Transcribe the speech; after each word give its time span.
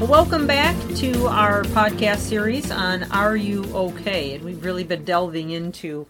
Welcome 0.00 0.46
back 0.46 0.74
to 0.96 1.26
our 1.26 1.62
podcast 1.62 2.20
series 2.20 2.70
on 2.70 3.02
Are 3.12 3.36
You 3.36 3.64
Okay? 3.66 4.34
And 4.34 4.42
we've 4.42 4.64
really 4.64 4.82
been 4.82 5.04
delving 5.04 5.50
into 5.50 6.06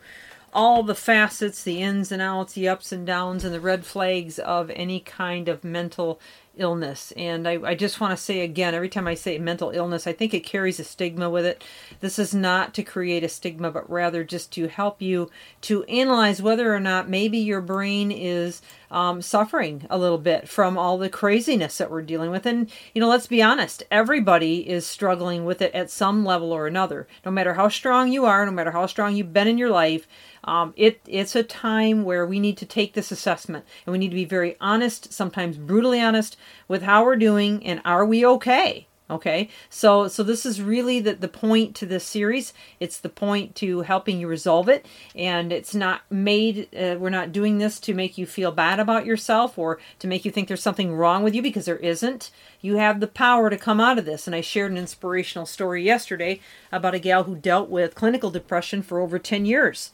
all 0.55 0.85
the 0.85 0.95
facets, 0.95 1.65
the 1.65 1.83
ins 1.83 2.13
and 2.13 2.23
outs, 2.23 2.53
the 2.53 2.69
ups 2.69 2.93
and 2.93 3.05
downs, 3.05 3.45
and 3.45 3.53
the 3.53 3.61
red 3.61 3.85
flags 3.85 4.39
of 4.39 4.71
any 4.71 5.01
kind 5.01 5.49
of 5.49 5.65
mental 5.65 6.21
illness. 6.57 7.13
And 7.13 7.49
I, 7.49 7.59
I 7.63 7.75
just 7.75 8.01
want 8.01 8.17
to 8.17 8.23
say 8.23 8.41
again, 8.41 8.75
every 8.75 8.89
time 8.89 9.07
I 9.07 9.15
say 9.15 9.39
mental 9.39 9.71
illness, 9.71 10.07
I 10.07 10.13
think 10.13 10.35
it 10.35 10.41
carries 10.41 10.81
a 10.81 10.85
stigma 10.85 11.31
with 11.31 11.47
it. 11.47 11.65
This 12.01 12.19
is 12.19 12.35
not 12.35 12.75
to 12.75 12.83
create 12.83 13.25
a 13.25 13.29
stigma, 13.29 13.71
but 13.71 13.91
rather 13.91 14.25
just 14.25 14.53
to 14.53 14.69
help 14.69 15.01
you 15.01 15.31
to 15.63 15.85
analyze 15.85 16.43
whether 16.43 16.75
or 16.75 16.81
not 16.81 17.09
maybe 17.09 17.39
your 17.39 17.61
brain 17.61 18.11
is 18.11 18.63
um, 18.91 19.23
suffering 19.23 19.87
a 19.89 19.99
little 19.99 20.19
bit 20.19 20.49
from 20.49 20.77
all 20.77 20.99
the 20.99 21.09
craziness 21.09 21.79
that 21.79 21.91
we're 21.91 22.03
dealing 22.03 22.31
with. 22.31 22.45
And, 22.45 22.71
you 22.93 23.01
know, 23.01 23.09
let's 23.09 23.29
be 23.29 23.43
honest, 23.43 23.85
everybody 23.91 24.69
is 24.69 24.87
struggling 24.87 25.45
with 25.45 25.63
it 25.63 25.73
at 25.73 25.91
some 25.91 26.25
level 26.25 26.53
or 26.53 26.67
another. 26.67 27.07
No 27.25 27.31
matter 27.31 27.55
how 27.55 27.69
strong 27.69 28.11
you 28.11 28.25
are, 28.25 28.45
no 28.45 28.53
matter 28.53 28.73
how 28.73 28.87
strong 28.87 29.15
you've 29.15 29.33
been 29.33 29.49
in 29.49 29.59
your 29.59 29.71
life, 29.71 30.09
um, 30.43 30.73
it 30.77 31.01
it's 31.07 31.37
a 31.37 31.43
time 31.43 32.03
where 32.03 32.27
we 32.27 32.41
need 32.41 32.57
to 32.59 32.67
take 32.67 32.95
this 32.95 33.13
assessment 33.13 33.65
and 33.85 33.93
we 33.93 33.99
need 33.99 34.09
to 34.09 34.15
be 34.15 34.25
very 34.25 34.57
honest, 34.61 35.13
sometimes 35.13 35.59
brutally 35.59 36.01
honest, 36.01 36.37
with 36.69 36.83
how 36.83 37.05
we're 37.05 37.17
doing 37.17 37.65
and 37.67 37.81
are 37.85 38.05
we 38.05 38.25
okay? 38.25 38.87
Okay, 39.11 39.49
so 39.69 40.07
so 40.07 40.23
this 40.23 40.47
is 40.47 40.63
really 40.63 41.01
the, 41.01 41.15
the 41.15 41.27
point 41.27 41.75
to 41.77 41.87
this 41.87 42.05
series. 42.05 42.55
It's 42.79 43.01
the 43.01 43.09
point 43.09 43.57
to 43.57 43.81
helping 43.81 44.21
you 44.21 44.29
resolve 44.29 44.69
it, 44.69 44.87
and 45.17 45.53
it's 45.53 45.75
not 45.75 46.03
made. 46.11 46.69
Uh, 46.73 46.97
we're 46.97 47.11
not 47.11 47.33
doing 47.33 47.59
this 47.59 47.81
to 47.81 47.93
make 47.93 48.17
you 48.17 48.25
feel 48.25 48.53
bad 48.53 48.79
about 48.79 49.07
yourself 49.07 49.59
or 49.59 49.81
to 49.99 50.07
make 50.07 50.25
you 50.25 50.31
think 50.31 50.47
there's 50.47 50.63
something 50.63 50.95
wrong 50.95 51.25
with 51.25 51.35
you 51.35 51.43
because 51.43 51.65
there 51.65 51.79
isn't. 51.79 52.31
You 52.61 52.77
have 52.77 53.01
the 53.01 53.09
power 53.09 53.51
to 53.51 53.57
come 53.57 53.81
out 53.81 53.99
of 53.99 54.05
this. 54.05 54.29
And 54.29 54.37
I 54.37 54.43
shared 54.43 54.71
an 54.71 54.79
inspirational 54.79 55.45
story 55.45 55.83
yesterday 55.83 56.39
about 56.71 56.95
a 56.95 57.01
gal 57.01 57.25
who 57.25 57.35
dealt 57.35 57.69
with 57.69 57.97
clinical 57.97 58.31
depression 58.31 58.81
for 58.81 59.01
over 59.01 59.19
ten 59.19 59.45
years 59.45 59.91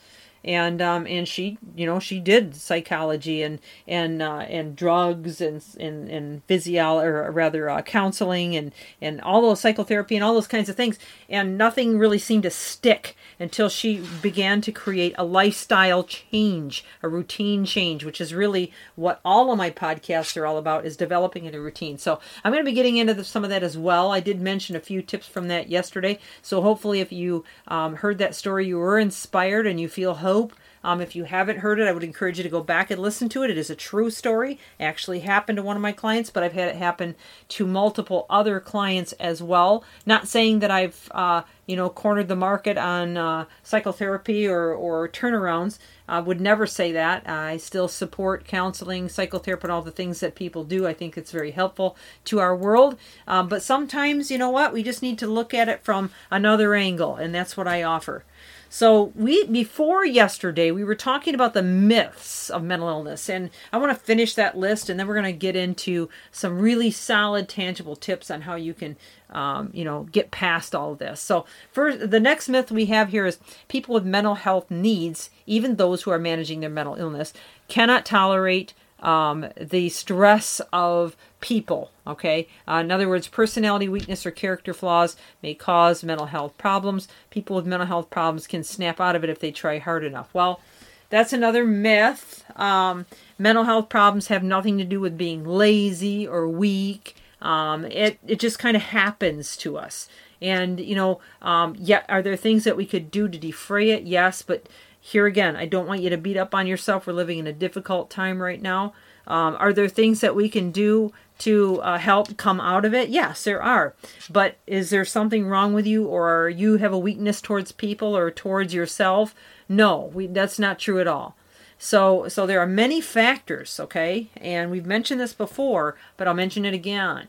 and 0.47 0.81
um, 0.81 1.07
and 1.07 1.27
she 1.27 1.59
you 1.75 1.85
know 1.85 1.99
she 1.99 2.21
did 2.21 2.55
psychology 2.55 3.43
and 3.43 3.59
and 3.87 4.23
uh, 4.23 4.47
and 4.49 4.77
drugs 4.77 5.41
and 5.41 5.63
and 5.79 6.09
and 6.09 6.45
physio 6.45 6.99
or 6.99 7.31
rather 7.31 7.69
uh, 7.69 7.83
counseling 7.83 8.57
and 8.57 8.73
and 9.03 9.21
all 9.21 9.43
those 9.43 9.61
psychotherapy 9.61 10.15
and 10.15 10.25
all 10.25 10.35
those 10.35 10.47
kinds 10.47 10.69
of 10.69 10.77
things. 10.77 10.99
And 11.29 11.59
nothing 11.59 11.99
really 11.99 12.19
seemed 12.19 12.45
to 12.45 12.51
stick 12.51 13.17
until 13.41 13.69
she 13.69 14.03
began 14.23 14.61
to 14.61 14.73
create 14.73 15.15
a 15.19 15.25
lifestyle 15.25 16.05
change 16.05 16.85
a 17.03 17.09
routine 17.09 17.65
change 17.65 18.05
which 18.05 18.21
is 18.21 18.33
really 18.33 18.73
what 18.95 19.21
all 19.25 19.51
of 19.51 19.59
my 19.59 19.71
podcasts 19.71 20.37
are 20.37 20.47
all 20.47 20.59
about 20.59 20.87
is 20.87 20.97
developing 20.97 21.53
a 21.53 21.61
routine 21.61 21.99
so 21.99 22.21
i'm 22.45 22.53
going 22.53 22.65
to 22.65 22.71
be 22.71 22.75
getting 22.75 22.97
into 22.97 23.15
the, 23.15 23.25
some 23.25 23.45
of 23.45 23.51
that 23.51 23.63
as 23.63 23.77
well 23.77 24.13
i 24.13 24.21
did 24.21 24.41
mention 24.41 24.77
a 24.77 24.81
few 24.81 25.03
tips 25.03 25.27
from 25.27 25.49
that 25.49 25.69
yesterday 25.69 26.19
so 26.41 26.63
hopefully 26.63 27.01
if 27.01 27.11
you 27.11 27.45
um, 27.69 27.97
heard 27.97 28.19
that 28.19 28.35
story 28.35 28.67
you 28.67 28.79
were 28.79 28.99
inspired 28.99 29.67
and 29.67 29.81
you 29.81 29.89
feel 29.89 30.15
hope 30.15 30.37
hope. 30.37 30.53
Um, 30.87 31.01
if 31.01 31.17
you 31.17 31.25
haven't 31.25 31.59
heard 31.59 31.81
it, 31.81 31.89
I 31.89 31.93
would 31.93 32.05
encourage 32.05 32.37
you 32.39 32.45
to 32.45 32.49
go 32.49 32.63
back 32.63 32.93
and 32.93 33.03
listen 33.03 33.29
to 33.31 33.43
it. 33.43 33.51
It 33.51 33.59
is 33.59 33.71
a 33.71 33.75
true 33.75 34.09
story. 34.09 34.53
It 34.79 34.85
actually 34.85 35.19
happened 35.19 35.57
to 35.57 35.63
one 35.65 35.75
of 35.75 35.83
my 35.83 35.91
clients, 35.91 36.31
but 36.31 36.45
I've 36.45 36.53
had 36.53 36.69
it 36.69 36.77
happen 36.77 37.17
to 37.49 37.67
multiple 37.67 38.25
other 38.31 38.61
clients 38.61 39.11
as 39.15 39.43
well. 39.43 39.83
Not 40.07 40.29
saying 40.29 40.61
that 40.61 40.71
I've, 40.71 41.11
uh, 41.11 41.43
you 41.67 41.75
know, 41.75 41.89
cornered 41.89 42.29
the 42.29 42.37
market 42.37 42.79
on 42.79 43.17
uh, 43.17 43.47
psychotherapy 43.65 44.47
or, 44.47 44.73
or 44.73 45.09
turnarounds. 45.09 45.81
I 46.07 46.21
would 46.21 46.41
never 46.41 46.69
say 46.69 46.93
that. 46.93 47.29
I 47.29 47.57
still 47.57 47.89
support 47.89 48.47
counseling, 48.47 49.09
psychotherapy, 49.09 49.65
and 49.65 49.73
all 49.73 49.83
the 49.83 49.91
things 49.91 50.21
that 50.21 50.37
people 50.37 50.63
do. 50.63 50.87
I 50.87 50.95
think 50.95 51.19
it's 51.19 51.33
very 51.33 51.51
helpful 51.51 51.97
to 52.27 52.39
our 52.39 52.55
world. 52.55 52.97
Um, 53.27 53.49
but 53.49 53.61
sometimes, 53.61 54.31
you 54.31 54.39
know 54.39 54.51
what? 54.51 54.73
We 54.73 54.85
just 54.85 55.03
need 55.03 55.19
to 55.19 55.27
look 55.27 55.53
at 55.53 55.69
it 55.69 55.83
from 55.83 56.13
another 56.31 56.75
angle, 56.75 57.17
and 57.17 57.35
that's 57.35 57.57
what 57.57 57.67
I 57.67 57.83
offer. 57.83 58.25
So 58.69 59.13
we 59.15 59.47
before 59.47 60.05
yesterday 60.05 60.71
we 60.71 60.85
were 60.85 60.95
talking 60.95 61.35
about 61.35 61.55
the 61.55 61.63
myths 61.63 62.51
of 62.51 62.63
mental 62.63 62.89
illness 62.89 63.29
and 63.29 63.51
I 63.73 63.79
want 63.79 63.97
to 63.97 64.05
finish 64.05 64.35
that 64.35 64.57
list 64.57 64.91
and 64.91 64.99
then 64.99 65.07
we're 65.07 65.15
going 65.15 65.25
to 65.25 65.33
get 65.33 65.57
into 65.57 66.09
some 66.31 66.59
really 66.59 66.91
solid 66.91 67.49
tangible 67.49 67.97
tips 67.97 68.31
on 68.31 68.43
how 68.43 68.57
you 68.57 68.75
can 68.75 68.97
um, 69.31 69.71
you 69.73 69.85
know 69.85 70.05
get 70.11 70.31
past 70.31 70.75
all 70.75 70.93
of 70.93 70.99
this. 70.99 71.21
So 71.21 71.47
first 71.73 72.11
the 72.11 72.21
next 72.21 72.49
myth 72.49 72.71
we 72.71 72.87
have 72.87 73.11
here 73.11 73.27
is 73.27 73.39
people 73.69 73.95
with 73.95 74.05
mental 74.05 74.35
health 74.35 74.71
needs, 74.71 75.31
even 75.47 75.77
those 75.77 76.03
who 76.03 76.11
are 76.11 76.19
managing 76.19 76.61
their 76.61 76.71
mental 76.71 76.97
illness, 76.97 77.33
cannot 77.69 78.05
tolerate 78.05 78.75
um, 79.01 79.47
the 79.61 79.89
stress 79.89 80.61
of 80.73 81.17
people. 81.47 81.93
Okay, 82.07 82.49
uh, 82.67 82.75
in 82.75 82.91
other 82.91 83.09
words, 83.09 83.29
personality 83.29 83.89
weakness 83.89 84.27
or 84.27 84.33
character 84.33 84.75
flaws 84.75 85.17
may 85.43 85.55
cause 85.55 86.03
mental 86.03 86.27
health 86.27 86.59
problems. 86.59 87.07
People 87.31 87.55
with 87.55 87.67
mental 87.67 87.87
health 87.87 88.11
problems 88.11 88.49
can 88.49 88.65
snap 88.65 89.01
out 89.01 89.15
of 89.15 89.23
it 89.23 89.31
if 89.31 89.39
they 89.39 89.53
try 89.53 89.79
hard 89.79 90.03
enough. 90.03 90.29
Well, 90.35 90.61
that's 91.09 91.33
another 91.33 91.65
myth. 91.65 92.45
Um, 92.57 93.07
mental 93.39 93.63
health 93.63 93.89
problems 93.89 94.27
have 94.27 94.43
nothing 94.43 94.77
to 94.79 94.85
do 94.85 94.99
with 94.99 95.17
being 95.17 95.45
lazy 95.45 96.27
or 96.27 96.49
weak. 96.49 97.15
Um, 97.41 97.85
it 97.85 98.19
it 98.27 98.41
just 98.41 98.59
kind 98.59 98.77
of 98.77 98.83
happens 98.83 99.57
to 99.59 99.79
us. 99.79 100.09
And 100.43 100.81
you 100.81 100.97
know, 100.97 101.21
um, 101.43 101.77
yeah, 101.79 102.03
are 102.09 102.23
there 102.23 102.37
things 102.37 102.65
that 102.65 102.77
we 102.77 102.87
could 102.87 103.13
do 103.13 103.29
to 103.29 103.39
defray 103.39 103.91
it? 103.91 104.03
Yes, 104.03 104.43
but 104.43 104.69
here 105.07 105.27
again, 105.27 105.55
I 105.55 105.67
don't 105.67 105.87
want 105.87 106.03
you 106.03 106.11
to 106.11 106.17
beat 106.17 106.37
up 106.37 106.53
on 106.53 106.67
yourself. 106.67 107.07
We're 107.07 107.13
living 107.13 107.39
in 107.39 107.47
a 107.47 107.53
difficult 107.53 108.11
time 108.11 108.43
right 108.43 108.61
now. 108.61 108.93
Um, 109.29 109.57
are 109.61 109.73
there 109.73 109.89
things 109.89 110.21
that 110.21 110.35
we 110.35 110.49
can 110.49 110.73
do 110.73 111.13
to 111.39 111.81
uh, 111.83 111.99
help 111.99 112.37
come 112.37 112.61
out 112.61 112.85
of 112.85 112.93
it? 112.93 113.09
Yes, 113.09 113.45
there 113.45 113.63
are. 113.63 113.95
But 114.29 114.57
is 114.67 114.91
there 114.91 115.05
something 115.05 115.47
wrong 115.47 115.73
with 115.73 115.87
you, 115.87 116.07
or 116.07 116.49
you 116.49 116.79
have 116.79 116.93
a 116.93 116.99
weakness 116.99 117.41
towards 117.41 117.71
people 117.71 118.17
or 118.17 118.33
towards 118.33 118.75
yourself? 118.75 119.33
No, 119.69 120.11
we, 120.13 120.27
that's 120.27 120.59
not 120.59 120.81
true 120.81 121.01
at 121.01 121.07
all. 121.07 121.37
So, 121.79 122.27
so 122.27 122.45
there 122.45 122.59
are 122.59 122.67
many 122.67 123.01
factors, 123.01 123.79
okay, 123.79 124.29
and 124.37 124.73
we've 124.73 124.87
mentioned 124.87 125.21
this 125.21 125.35
before, 125.35 125.97
but 126.17 126.27
I'll 126.27 126.35
mention 126.35 126.65
it 126.65 126.75
again. 126.75 127.29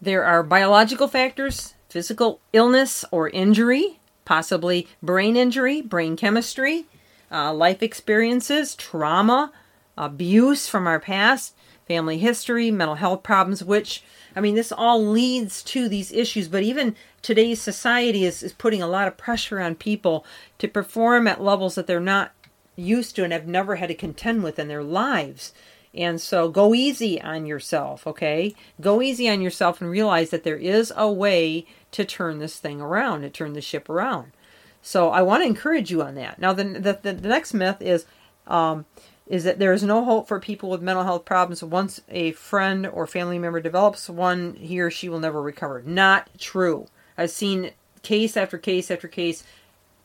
There 0.00 0.24
are 0.24 0.42
biological 0.42 1.08
factors, 1.08 1.74
physical 1.90 2.40
illness 2.54 3.04
or 3.10 3.28
injury, 3.28 3.97
possibly 4.28 4.86
brain 5.02 5.38
injury, 5.38 5.80
brain 5.80 6.14
chemistry, 6.14 6.84
uh, 7.32 7.50
life 7.50 7.82
experiences, 7.82 8.74
trauma, 8.74 9.50
abuse 9.96 10.68
from 10.68 10.86
our 10.86 11.00
past, 11.00 11.54
family 11.86 12.18
history, 12.18 12.70
mental 12.70 12.96
health 12.96 13.22
problems, 13.22 13.64
which, 13.64 14.04
I 14.36 14.42
mean, 14.42 14.54
this 14.54 14.70
all 14.70 15.02
leads 15.02 15.62
to 15.62 15.88
these 15.88 16.12
issues. 16.12 16.46
But 16.46 16.62
even 16.62 16.94
today's 17.22 17.62
society 17.62 18.26
is, 18.26 18.42
is 18.42 18.52
putting 18.52 18.82
a 18.82 18.86
lot 18.86 19.08
of 19.08 19.16
pressure 19.16 19.60
on 19.60 19.74
people 19.74 20.26
to 20.58 20.68
perform 20.68 21.26
at 21.26 21.42
levels 21.42 21.74
that 21.76 21.86
they're 21.86 21.98
not 21.98 22.32
used 22.76 23.16
to 23.16 23.24
and 23.24 23.32
have 23.32 23.46
never 23.46 23.76
had 23.76 23.88
to 23.88 23.94
contend 23.94 24.42
with 24.42 24.58
in 24.58 24.68
their 24.68 24.84
lives. 24.84 25.54
And 25.94 26.20
so 26.20 26.48
go 26.48 26.74
easy 26.74 27.20
on 27.20 27.46
yourself, 27.46 28.06
okay? 28.06 28.54
Go 28.80 29.00
easy 29.00 29.28
on 29.28 29.40
yourself 29.40 29.80
and 29.80 29.90
realize 29.90 30.30
that 30.30 30.44
there 30.44 30.56
is 30.56 30.92
a 30.96 31.10
way 31.10 31.66
to 31.92 32.04
turn 32.04 32.38
this 32.38 32.58
thing 32.58 32.80
around, 32.80 33.22
to 33.22 33.30
turn 33.30 33.54
the 33.54 33.60
ship 33.60 33.88
around. 33.88 34.32
So 34.82 35.10
I 35.10 35.22
want 35.22 35.42
to 35.42 35.46
encourage 35.46 35.90
you 35.90 36.02
on 36.02 36.14
that. 36.14 36.38
Now, 36.38 36.52
the, 36.52 36.64
the, 36.64 37.12
the 37.12 37.28
next 37.28 37.54
myth 37.54 37.80
is 37.80 38.06
um, 38.46 38.86
is 39.26 39.44
that 39.44 39.58
there 39.58 39.74
is 39.74 39.82
no 39.82 40.04
hope 40.04 40.26
for 40.26 40.40
people 40.40 40.70
with 40.70 40.80
mental 40.80 41.04
health 41.04 41.24
problems. 41.24 41.62
Once 41.62 42.00
a 42.08 42.32
friend 42.32 42.86
or 42.86 43.06
family 43.06 43.38
member 43.38 43.60
develops 43.60 44.08
one, 44.08 44.54
he 44.54 44.80
or 44.80 44.90
she 44.90 45.08
will 45.08 45.20
never 45.20 45.42
recover. 45.42 45.82
Not 45.84 46.30
true. 46.38 46.86
I've 47.16 47.30
seen 47.30 47.72
case 48.02 48.36
after 48.36 48.56
case 48.56 48.90
after 48.90 49.06
case 49.06 49.44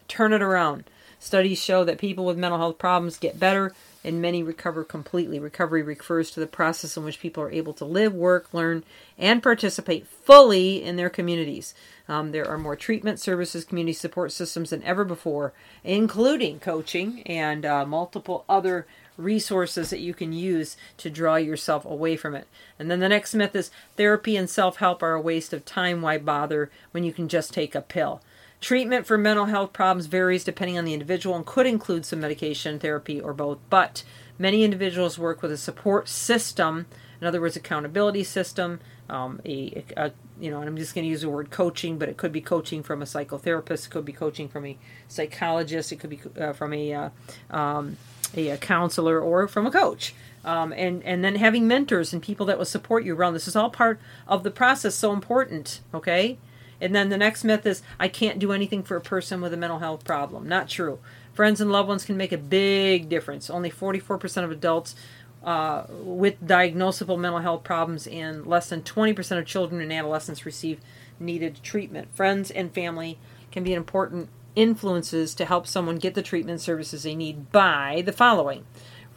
turn 0.09 0.33
it 0.33 0.41
around. 0.41 0.83
Studies 1.19 1.63
show 1.63 1.85
that 1.85 1.99
people 1.99 2.25
with 2.25 2.37
mental 2.37 2.59
health 2.59 2.77
problems 2.77 3.17
get 3.17 3.39
better 3.39 3.73
and 4.03 4.21
many 4.21 4.43
recover 4.43 4.83
completely. 4.83 5.39
Recovery 5.39 5.81
refers 5.81 6.31
to 6.31 6.39
the 6.39 6.47
process 6.47 6.97
in 6.97 7.03
which 7.03 7.19
people 7.19 7.43
are 7.43 7.51
able 7.51 7.73
to 7.73 7.85
live, 7.85 8.13
work, 8.13 8.53
learn, 8.53 8.83
and 9.17 9.41
participate 9.41 10.07
fully 10.07 10.83
in 10.83 10.95
their 10.95 11.09
communities. 11.09 11.73
Um, 12.07 12.31
there 12.31 12.47
are 12.47 12.57
more 12.57 12.75
treatment 12.75 13.19
services, 13.19 13.63
community 13.63 13.93
support 13.93 14.31
systems 14.31 14.71
than 14.71 14.83
ever 14.83 15.05
before, 15.05 15.53
including 15.83 16.59
coaching 16.59 17.21
and 17.23 17.65
uh, 17.65 17.85
multiple 17.85 18.43
other 18.49 18.85
resources 19.15 19.89
that 19.89 19.99
you 19.99 20.13
can 20.13 20.33
use 20.33 20.75
to 20.97 21.09
draw 21.09 21.35
yourself 21.35 21.85
away 21.85 22.15
from 22.17 22.35
it. 22.35 22.47
And 22.79 22.89
then 22.89 22.99
the 22.99 23.09
next 23.09 23.33
myth 23.35 23.55
is 23.55 23.71
therapy 23.95 24.35
and 24.35 24.49
self 24.49 24.77
help 24.77 25.03
are 25.03 25.13
a 25.13 25.21
waste 25.21 25.53
of 25.53 25.65
time. 25.65 26.01
Why 26.01 26.17
bother 26.17 26.71
when 26.91 27.03
you 27.03 27.13
can 27.13 27.27
just 27.29 27.53
take 27.53 27.75
a 27.75 27.81
pill? 27.81 28.21
Treatment 28.63 29.05
for 29.05 29.17
mental 29.17 29.47
health 29.47 29.73
problems 29.73 30.05
varies 30.05 30.45
depending 30.45 30.77
on 30.77 30.85
the 30.85 30.93
individual 30.93 31.35
and 31.35 31.45
could 31.45 31.65
include 31.65 32.05
some 32.05 32.21
medication, 32.21 32.79
therapy, 32.79 33.19
or 33.19 33.33
both. 33.33 33.57
But 33.69 34.05
many 34.39 34.63
individuals 34.63 35.19
work 35.19 35.41
with 35.41 35.51
a 35.51 35.57
support 35.57 36.07
system, 36.07 36.85
in 37.19 37.27
other 37.27 37.41
words, 37.41 37.57
accountability 37.57 38.23
system, 38.23 38.79
um, 39.09 39.41
a, 39.43 39.83
a, 39.97 40.11
you 40.39 40.49
know, 40.49 40.61
and 40.61 40.69
I'm 40.69 40.77
just 40.77 40.95
going 40.95 41.03
to 41.03 41.09
use 41.09 41.23
the 41.23 41.29
word 41.29 41.51
coaching, 41.51 41.97
but 41.97 42.07
it 42.07 42.15
could 42.15 42.31
be 42.31 42.39
coaching 42.39 42.83
from 42.83 43.01
a 43.01 43.05
psychotherapist, 43.05 43.87
it 43.87 43.89
could 43.89 44.05
be 44.05 44.13
coaching 44.13 44.47
from 44.47 44.65
a 44.65 44.77
psychologist, 45.09 45.91
it 45.91 45.97
could 45.97 46.11
be 46.11 46.21
uh, 46.39 46.53
from 46.53 46.71
a, 46.71 46.93
uh, 46.93 47.09
um, 47.49 47.97
a, 48.33 48.47
a 48.47 48.57
counselor, 48.57 49.19
or 49.19 49.45
from 49.49 49.67
a 49.67 49.71
coach. 49.71 50.15
Um, 50.45 50.71
and 50.71 51.03
and 51.03 51.21
then 51.21 51.35
having 51.35 51.67
mentors 51.67 52.13
and 52.13 52.23
people 52.23 52.45
that 52.45 52.57
will 52.57 52.63
support 52.63 53.03
you 53.03 53.13
around 53.13 53.33
this 53.33 53.45
is 53.45 53.57
all 53.57 53.69
part 53.69 53.99
of 54.25 54.43
the 54.43 54.51
process. 54.51 54.95
So 54.95 55.11
important, 55.11 55.81
okay. 55.93 56.37
And 56.83 56.93
then 56.93 57.09
the 57.09 57.17
next 57.17 57.43
myth 57.43 57.65
is 57.65 57.81
I 57.99 58.07
can't 58.07 58.39
do 58.39 58.51
anything 58.51 58.83
for 58.83 58.95
a 58.95 59.01
person 59.01 59.41
with 59.41 59.53
a 59.53 59.57
mental 59.57 59.79
health 59.79 60.03
problem. 60.03 60.47
Not 60.47 60.69
true. 60.69 60.99
Friends 61.33 61.59
and 61.59 61.71
loved 61.71 61.87
ones 61.87 62.05
can 62.05 62.17
make 62.17 62.31
a 62.31 62.37
big 62.37 63.09
difference. 63.09 63.49
Only 63.49 63.71
44% 63.71 64.43
of 64.43 64.51
adults 64.51 64.95
uh, 65.43 65.85
with 65.89 66.45
diagnosable 66.45 67.19
mental 67.19 67.39
health 67.39 67.63
problems 67.63 68.05
and 68.07 68.45
less 68.45 68.69
than 68.69 68.83
20% 68.83 69.39
of 69.39 69.45
children 69.45 69.81
and 69.81 69.91
adolescents 69.91 70.45
receive 70.45 70.79
needed 71.19 71.59
treatment. 71.63 72.15
Friends 72.15 72.51
and 72.51 72.73
family 72.73 73.17
can 73.51 73.63
be 73.63 73.73
important 73.73 74.29
influences 74.55 75.33
to 75.33 75.45
help 75.45 75.65
someone 75.65 75.97
get 75.97 76.13
the 76.13 76.21
treatment 76.21 76.61
services 76.61 77.03
they 77.03 77.15
need 77.15 77.51
by 77.51 78.03
the 78.05 78.11
following 78.11 78.65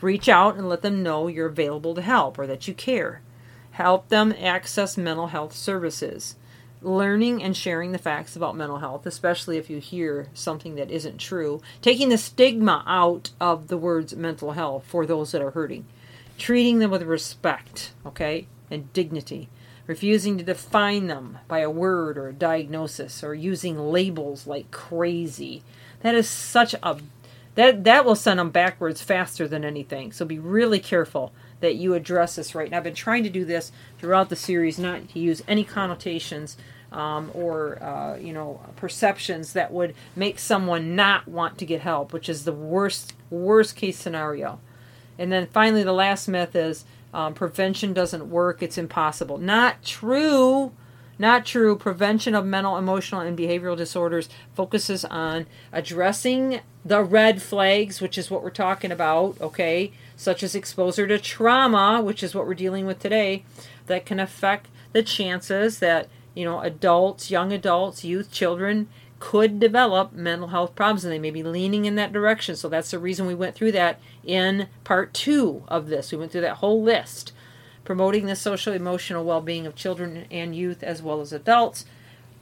reach 0.00 0.28
out 0.28 0.56
and 0.56 0.68
let 0.68 0.82
them 0.82 1.02
know 1.02 1.28
you're 1.28 1.46
available 1.46 1.94
to 1.94 2.02
help 2.02 2.38
or 2.38 2.46
that 2.46 2.68
you 2.68 2.74
care. 2.74 3.22
Help 3.72 4.08
them 4.08 4.34
access 4.38 4.96
mental 4.96 5.28
health 5.28 5.52
services. 5.52 6.36
Learning 6.82 7.42
and 7.42 7.56
sharing 7.56 7.92
the 7.92 7.98
facts 7.98 8.36
about 8.36 8.56
mental 8.56 8.78
health, 8.78 9.06
especially 9.06 9.56
if 9.56 9.70
you 9.70 9.78
hear 9.78 10.28
something 10.34 10.74
that 10.74 10.90
isn't 10.90 11.18
true. 11.18 11.62
Taking 11.80 12.10
the 12.10 12.18
stigma 12.18 12.84
out 12.86 13.30
of 13.40 13.68
the 13.68 13.78
words 13.78 14.14
mental 14.14 14.52
health 14.52 14.84
for 14.86 15.06
those 15.06 15.32
that 15.32 15.42
are 15.42 15.52
hurting. 15.52 15.86
Treating 16.38 16.78
them 16.78 16.90
with 16.90 17.02
respect, 17.02 17.92
okay, 18.04 18.46
and 18.70 18.92
dignity. 18.92 19.48
Refusing 19.86 20.36
to 20.36 20.44
define 20.44 21.06
them 21.06 21.38
by 21.48 21.60
a 21.60 21.70
word 21.70 22.18
or 22.18 22.28
a 22.28 22.34
diagnosis 22.34 23.24
or 23.24 23.34
using 23.34 23.78
labels 23.78 24.46
like 24.46 24.70
crazy. 24.70 25.62
That 26.00 26.14
is 26.14 26.28
such 26.28 26.74
a 26.82 26.98
that 27.54 27.84
that 27.84 28.04
will 28.04 28.16
send 28.16 28.38
them 28.38 28.50
backwards 28.50 29.00
faster 29.00 29.48
than 29.48 29.64
anything. 29.64 30.12
So 30.12 30.24
be 30.24 30.38
really 30.38 30.78
careful 30.78 31.32
that 31.60 31.76
you 31.76 31.94
address 31.94 32.36
this 32.36 32.54
right. 32.54 32.66
And 32.66 32.74
I've 32.74 32.84
been 32.84 32.94
trying 32.94 33.22
to 33.24 33.30
do 33.30 33.44
this 33.44 33.72
throughout 33.98 34.28
the 34.28 34.36
series, 34.36 34.78
not 34.78 35.08
to 35.10 35.18
use 35.18 35.42
any 35.48 35.64
connotations 35.64 36.56
um, 36.92 37.30
or 37.34 37.82
uh, 37.82 38.16
you 38.16 38.32
know 38.32 38.60
perceptions 38.76 39.52
that 39.52 39.72
would 39.72 39.94
make 40.14 40.38
someone 40.38 40.96
not 40.96 41.28
want 41.28 41.58
to 41.58 41.66
get 41.66 41.80
help, 41.80 42.12
which 42.12 42.28
is 42.28 42.44
the 42.44 42.52
worst 42.52 43.14
worst 43.30 43.76
case 43.76 43.98
scenario. 43.98 44.60
And 45.18 45.32
then 45.32 45.46
finally, 45.46 45.82
the 45.82 45.92
last 45.92 46.28
myth 46.28 46.54
is 46.54 46.84
um, 47.12 47.34
prevention 47.34 47.92
doesn't 47.92 48.30
work; 48.30 48.62
it's 48.62 48.78
impossible. 48.78 49.38
Not 49.38 49.82
true. 49.84 50.72
Not 51.18 51.46
true. 51.46 51.76
Prevention 51.76 52.34
of 52.34 52.44
mental, 52.44 52.76
emotional, 52.76 53.22
and 53.22 53.38
behavioral 53.38 53.76
disorders 53.76 54.28
focuses 54.54 55.04
on 55.04 55.46
addressing 55.72 56.60
the 56.84 57.02
red 57.02 57.40
flags, 57.40 58.00
which 58.00 58.18
is 58.18 58.30
what 58.30 58.42
we're 58.42 58.50
talking 58.50 58.92
about, 58.92 59.40
okay, 59.40 59.92
such 60.14 60.42
as 60.42 60.54
exposure 60.54 61.06
to 61.06 61.18
trauma, 61.18 62.02
which 62.02 62.22
is 62.22 62.34
what 62.34 62.46
we're 62.46 62.54
dealing 62.54 62.86
with 62.86 62.98
today, 62.98 63.44
that 63.86 64.06
can 64.06 64.20
affect 64.20 64.68
the 64.92 65.02
chances 65.02 65.78
that, 65.78 66.08
you 66.34 66.44
know, 66.44 66.60
adults, 66.60 67.30
young 67.30 67.52
adults, 67.52 68.04
youth, 68.04 68.30
children 68.30 68.88
could 69.18 69.58
develop 69.58 70.12
mental 70.12 70.48
health 70.48 70.74
problems 70.74 71.02
and 71.04 71.12
they 71.12 71.18
may 71.18 71.30
be 71.30 71.42
leaning 71.42 71.86
in 71.86 71.94
that 71.94 72.12
direction. 72.12 72.54
So 72.54 72.68
that's 72.68 72.90
the 72.90 72.98
reason 72.98 73.26
we 73.26 73.34
went 73.34 73.54
through 73.54 73.72
that 73.72 73.98
in 74.24 74.68
part 74.84 75.14
two 75.14 75.64
of 75.68 75.88
this. 75.88 76.12
We 76.12 76.18
went 76.18 76.32
through 76.32 76.42
that 76.42 76.58
whole 76.58 76.82
list 76.82 77.32
promoting 77.86 78.26
the 78.26 78.36
social 78.36 78.72
emotional 78.72 79.24
well-being 79.24 79.66
of 79.66 79.74
children 79.74 80.26
and 80.30 80.54
youth 80.54 80.82
as 80.82 81.00
well 81.00 81.20
as 81.20 81.32
adults 81.32 81.86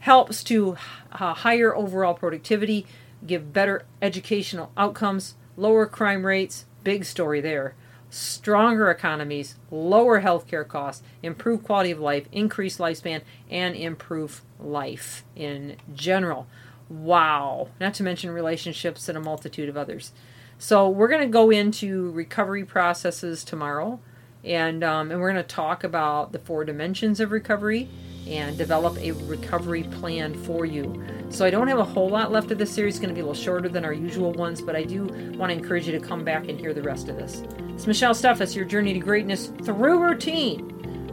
helps 0.00 0.42
to 0.42 0.76
uh, 1.12 1.34
higher 1.34 1.74
overall 1.76 2.14
productivity 2.14 2.86
give 3.24 3.52
better 3.52 3.84
educational 4.02 4.72
outcomes 4.76 5.34
lower 5.56 5.86
crime 5.86 6.26
rates 6.26 6.64
big 6.82 7.04
story 7.04 7.40
there 7.40 7.74
stronger 8.10 8.90
economies 8.90 9.56
lower 9.70 10.20
healthcare 10.20 10.66
costs 10.66 11.02
improve 11.22 11.62
quality 11.62 11.90
of 11.90 11.98
life 11.98 12.26
increase 12.32 12.78
lifespan 12.78 13.20
and 13.50 13.74
improve 13.74 14.42
life 14.64 15.24
in 15.36 15.76
general. 15.94 16.46
Wow. 16.88 17.68
Not 17.80 17.94
to 17.94 18.02
mention 18.02 18.30
relationships 18.30 19.08
and 19.08 19.16
a 19.16 19.20
multitude 19.20 19.68
of 19.68 19.76
others. 19.76 20.12
So 20.58 20.88
we're 20.88 21.08
going 21.08 21.22
to 21.22 21.26
go 21.26 21.50
into 21.50 22.10
recovery 22.12 22.64
processes 22.64 23.44
tomorrow 23.44 24.00
and 24.44 24.84
um, 24.84 25.10
and 25.10 25.20
we're 25.20 25.32
going 25.32 25.42
to 25.42 25.48
talk 25.48 25.84
about 25.84 26.32
the 26.32 26.38
four 26.38 26.64
dimensions 26.64 27.20
of 27.20 27.32
recovery 27.32 27.88
and 28.26 28.56
develop 28.56 28.96
a 28.98 29.12
recovery 29.12 29.82
plan 29.84 30.34
for 30.44 30.64
you. 30.64 31.04
So 31.28 31.44
I 31.44 31.50
don't 31.50 31.68
have 31.68 31.78
a 31.78 31.84
whole 31.84 32.08
lot 32.08 32.32
left 32.32 32.50
of 32.50 32.58
this 32.58 32.70
series; 32.70 32.94
it's 32.94 33.00
going 33.00 33.08
to 33.08 33.14
be 33.14 33.20
a 33.20 33.24
little 33.24 33.40
shorter 33.40 33.68
than 33.68 33.84
our 33.84 33.92
usual 33.92 34.32
ones, 34.32 34.60
but 34.60 34.76
I 34.76 34.84
do 34.84 35.04
want 35.36 35.50
to 35.50 35.58
encourage 35.58 35.86
you 35.86 35.98
to 35.98 36.06
come 36.06 36.24
back 36.24 36.48
and 36.48 36.58
hear 36.58 36.72
the 36.72 36.82
rest 36.82 37.08
of 37.08 37.16
this. 37.16 37.42
It's 37.74 37.86
Michelle 37.86 38.14
Steffes, 38.14 38.54
your 38.54 38.64
journey 38.64 38.92
to 38.92 39.00
greatness 39.00 39.48
through 39.62 40.02
routine. 40.02 40.70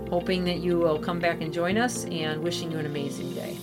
Hoping 0.10 0.44
that 0.44 0.58
you 0.58 0.78
will 0.78 1.00
come 1.00 1.20
back 1.20 1.42
and 1.42 1.54
join 1.54 1.78
us, 1.78 2.06
and 2.06 2.44
wishing 2.44 2.72
you 2.72 2.78
an 2.78 2.86
amazing 2.86 3.34
day. 3.34 3.58